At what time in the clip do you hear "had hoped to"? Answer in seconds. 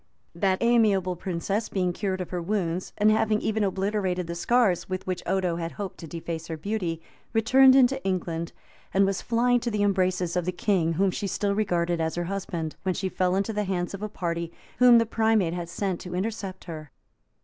5.57-6.07